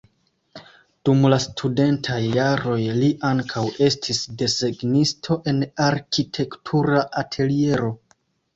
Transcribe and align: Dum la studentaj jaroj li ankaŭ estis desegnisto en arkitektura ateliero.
Dum 1.09 1.19
la 1.33 1.37
studentaj 1.43 2.15
jaroj 2.37 2.79
li 3.03 3.11
ankaŭ 3.31 3.65
estis 3.89 4.23
desegnisto 4.41 5.39
en 5.55 5.63
arkitektura 5.93 7.07
ateliero. 7.25 7.95